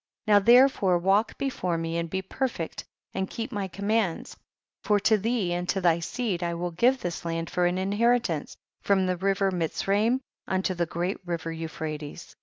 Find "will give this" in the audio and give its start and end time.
6.55-7.23